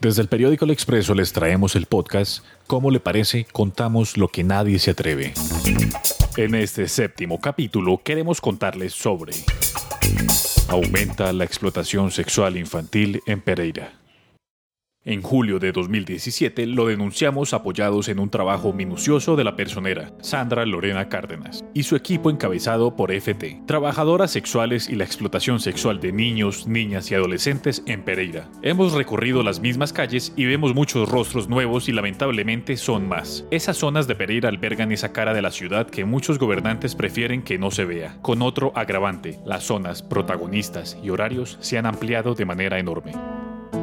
[0.00, 3.46] Desde el periódico El Expreso les traemos el podcast ¿Cómo le parece?
[3.50, 5.32] Contamos lo que nadie se atreve.
[6.36, 9.32] En este séptimo capítulo queremos contarles sobre
[10.68, 13.92] Aumenta la explotación sexual infantil en Pereira.
[15.08, 20.66] En julio de 2017 lo denunciamos apoyados en un trabajo minucioso de la personera, Sandra
[20.66, 26.10] Lorena Cárdenas, y su equipo encabezado por FT, trabajadoras sexuales y la explotación sexual de
[26.10, 28.48] niños, niñas y adolescentes en Pereira.
[28.62, 33.44] Hemos recorrido las mismas calles y vemos muchos rostros nuevos y lamentablemente son más.
[33.52, 37.58] Esas zonas de Pereira albergan esa cara de la ciudad que muchos gobernantes prefieren que
[37.58, 38.18] no se vea.
[38.22, 43.12] Con otro agravante, las zonas, protagonistas y horarios se han ampliado de manera enorme.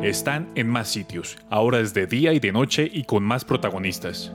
[0.02, 4.34] Están en más sitios, ahora es de día y de noche y con más protagonistas.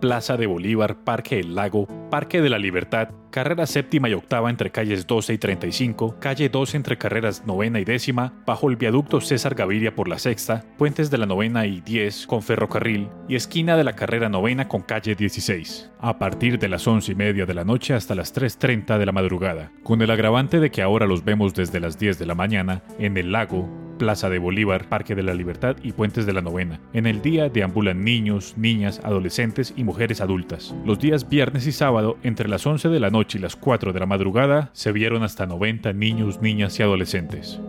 [0.00, 4.70] Plaza de Bolívar, Parque del Lago, Parque de la Libertad, carrera séptima y octava entre
[4.70, 9.54] calles 12 y 35, calle 12 entre carreras novena y décima, bajo el viaducto César
[9.54, 13.84] Gaviria por la sexta, puentes de la novena y 10 con ferrocarril y esquina de
[13.84, 17.64] la carrera novena con calle 16, a partir de las 11 y media de la
[17.64, 21.54] noche hasta las 3.30 de la madrugada, con el agravante de que ahora los vemos
[21.54, 23.68] desde las 10 de la mañana en el lago,
[24.02, 26.80] Plaza de Bolívar, Parque de la Libertad y Puentes de la Novena.
[26.92, 30.74] En el día deambulan niños, niñas, adolescentes y mujeres adultas.
[30.84, 34.00] Los días viernes y sábado, entre las 11 de la noche y las 4 de
[34.00, 37.60] la madrugada, se vieron hasta 90 niños, niñas y adolescentes.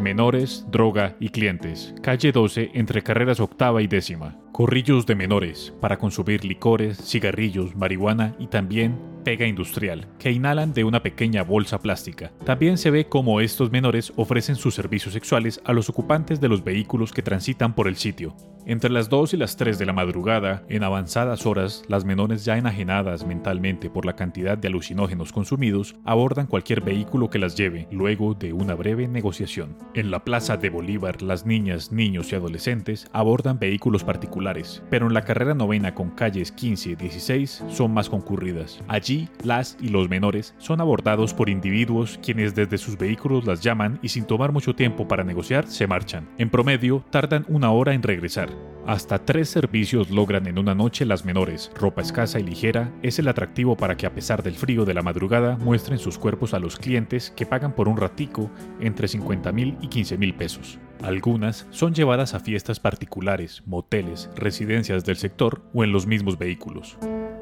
[0.00, 1.94] Menores, droga y clientes.
[2.02, 4.38] Calle 12 entre carreras octava y décima.
[4.50, 10.84] Corrillos de menores para consumir licores, cigarrillos, marihuana y también pega industrial, que inhalan de
[10.84, 12.32] una pequeña bolsa plástica.
[12.44, 16.64] También se ve cómo estos menores ofrecen sus servicios sexuales a los ocupantes de los
[16.64, 18.36] vehículos que transitan por el sitio.
[18.64, 22.56] Entre las 2 y las 3 de la madrugada, en avanzadas horas, las menores ya
[22.56, 28.34] enajenadas mentalmente por la cantidad de alucinógenos consumidos, abordan cualquier vehículo que las lleve, luego
[28.34, 29.76] de una breve negociación.
[29.94, 35.14] En la plaza de Bolívar, las niñas, niños y adolescentes abordan vehículos particulares, pero en
[35.14, 38.80] la carrera novena con calles 15 y 16 son más concurridas.
[38.86, 43.98] Allí las y los menores son abordados por individuos quienes desde sus vehículos las llaman
[44.02, 46.28] y sin tomar mucho tiempo para negociar se marchan.
[46.38, 48.51] En promedio, tardan una hora en regresar.
[48.86, 51.70] Hasta tres servicios logran en una noche las menores.
[51.78, 55.02] Ropa escasa y ligera es el atractivo para que a pesar del frío de la
[55.02, 59.78] madrugada muestren sus cuerpos a los clientes que pagan por un ratico entre 50 mil
[59.80, 60.80] y 15 mil pesos.
[61.00, 66.98] Algunas son llevadas a fiestas particulares, moteles, residencias del sector o en los mismos vehículos.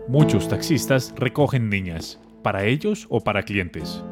[0.09, 4.03] Muchos taxistas recogen niñas, para ellos o para clientes.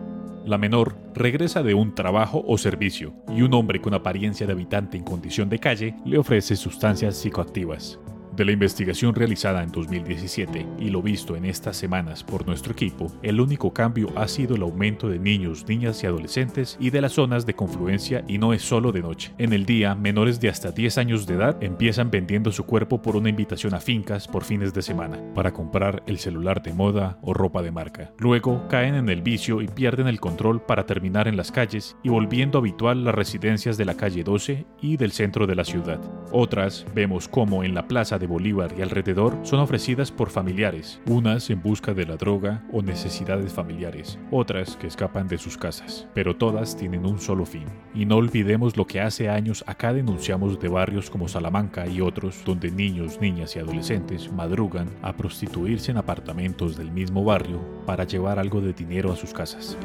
[0.49, 4.97] La menor regresa de un trabajo o servicio y un hombre con apariencia de habitante
[4.97, 8.01] en condición de calle le ofrece sustancias psicoactivas.
[8.39, 13.11] De la investigación realizada en 2017 y lo visto en estas semanas por nuestro equipo,
[13.25, 17.15] el único cambio ha sido el aumento de niños, niñas y adolescentes y de las
[17.15, 19.33] zonas de confluencia y no es solo de noche.
[19.39, 23.17] En el día, menores de hasta 10 años de edad empiezan vendiendo su cuerpo por
[23.17, 27.35] una invitación a fincas por fines de semana, para comprar el celular de moda o
[27.35, 28.13] ropa de marca.
[28.19, 32.09] Luego caen en el vicio y pierden el control para terminar en las calles y
[32.09, 35.99] volviendo habitual las residencias de la calle 12 y del centro de la ciudad.
[36.31, 41.51] Otras vemos como en la plaza de Bolívar y alrededor son ofrecidas por familiares, unas
[41.51, 46.37] en busca de la droga o necesidades familiares, otras que escapan de sus casas, pero
[46.37, 47.65] todas tienen un solo fin.
[47.95, 52.43] Y no olvidemos lo que hace años acá denunciamos de barrios como Salamanca y otros,
[52.45, 58.39] donde niños, niñas y adolescentes madrugan a prostituirse en apartamentos del mismo barrio para llevar
[58.39, 59.77] algo de dinero a sus casas.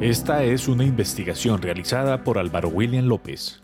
[0.00, 3.62] Esta es una investigación realizada por Álvaro William López,